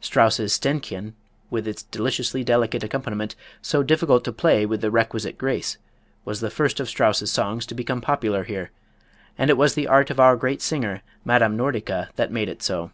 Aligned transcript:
Strauss's 0.00 0.52
"Ständchen," 0.52 1.14
with 1.50 1.66
its 1.66 1.82
deliciously 1.82 2.44
delicate 2.44 2.84
accompaniment, 2.84 3.34
so 3.60 3.82
difficult 3.82 4.22
to 4.22 4.30
play 4.32 4.64
with 4.64 4.82
the 4.82 4.88
requisite 4.88 5.36
grace, 5.36 5.78
was 6.24 6.38
the 6.38 6.48
first 6.48 6.78
of 6.78 6.88
Strauss's 6.88 7.32
songs 7.32 7.66
to 7.66 7.74
become 7.74 8.00
popular 8.00 8.44
here, 8.44 8.70
and 9.36 9.50
it 9.50 9.56
was 9.58 9.74
the 9.74 9.88
art 9.88 10.08
of 10.08 10.20
our 10.20 10.36
great 10.36 10.62
singer, 10.62 11.02
Madame 11.24 11.56
Nordica, 11.56 12.08
that 12.14 12.30
made 12.30 12.48
it 12.48 12.62
so. 12.62 12.92